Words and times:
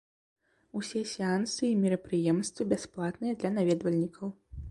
Усе 0.79 1.01
сеансы 1.09 1.63
і 1.69 1.75
мерапрыемствы 1.83 2.61
бясплатныя 2.73 3.33
для 3.43 3.53
наведвальнікаў. 3.61 4.27